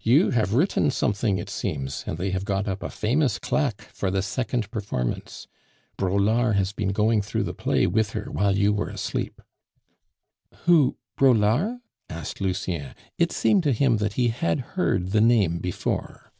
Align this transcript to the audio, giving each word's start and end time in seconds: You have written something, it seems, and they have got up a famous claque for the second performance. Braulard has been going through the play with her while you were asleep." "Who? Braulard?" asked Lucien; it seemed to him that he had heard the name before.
You 0.00 0.30
have 0.30 0.54
written 0.54 0.90
something, 0.90 1.36
it 1.36 1.50
seems, 1.50 2.02
and 2.06 2.16
they 2.16 2.30
have 2.30 2.46
got 2.46 2.66
up 2.66 2.82
a 2.82 2.88
famous 2.88 3.38
claque 3.38 3.82
for 3.92 4.10
the 4.10 4.22
second 4.22 4.70
performance. 4.70 5.46
Braulard 5.98 6.56
has 6.56 6.72
been 6.72 6.88
going 6.88 7.20
through 7.20 7.42
the 7.42 7.52
play 7.52 7.86
with 7.86 8.12
her 8.12 8.30
while 8.32 8.56
you 8.56 8.72
were 8.72 8.88
asleep." 8.88 9.42
"Who? 10.64 10.96
Braulard?" 11.18 11.80
asked 12.08 12.40
Lucien; 12.40 12.94
it 13.18 13.30
seemed 13.30 13.62
to 13.64 13.72
him 13.72 13.98
that 13.98 14.14
he 14.14 14.28
had 14.28 14.60
heard 14.72 15.10
the 15.10 15.20
name 15.20 15.58
before. 15.58 16.32